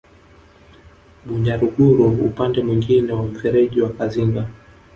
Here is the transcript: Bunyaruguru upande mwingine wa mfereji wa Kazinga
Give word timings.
Bunyaruguru 1.25 2.05
upande 2.11 2.63
mwingine 2.63 3.11
wa 3.13 3.23
mfereji 3.23 3.81
wa 3.81 3.89
Kazinga 3.89 4.47